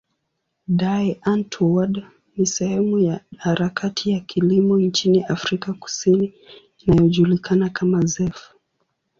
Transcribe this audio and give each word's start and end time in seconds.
Die 0.81 1.17
Antwoord 1.21 2.03
ni 2.35 2.45
sehemu 2.45 2.99
ya 2.99 3.19
harakati 3.37 4.11
ya 4.11 4.19
kilimo 4.19 4.79
nchini 4.79 5.23
Afrika 5.23 5.73
Kusini 5.73 6.33
inayojulikana 6.79 7.69
kama 7.69 8.01
zef. 8.05 8.51